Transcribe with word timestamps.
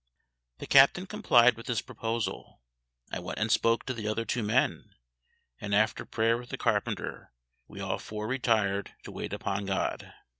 The 0.57 0.65
captain 0.65 1.05
complied 1.05 1.55
with 1.55 1.67
this 1.67 1.83
proposal. 1.83 2.59
I 3.11 3.19
went 3.19 3.37
and 3.37 3.51
spoke 3.51 3.85
to 3.85 3.93
the 3.93 4.07
other 4.07 4.25
two 4.25 4.41
men, 4.41 4.95
and 5.59 5.75
after 5.75 6.05
prayer 6.05 6.39
with 6.39 6.49
the 6.49 6.57
carpenter 6.57 7.31
we 7.67 7.79
all 7.81 7.99
four 7.99 8.27
retired 8.27 8.95
to 9.03 9.11
wait 9.11 9.31
upon 9.31 9.65
GOD. 9.67 10.11